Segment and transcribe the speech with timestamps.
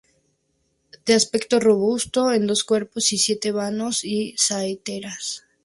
[1.05, 5.43] De aspecto robusto con dos cuerpos y siete vanos y saeteras.